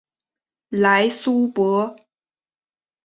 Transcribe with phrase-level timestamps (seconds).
[0.71, 1.95] 莱苏博。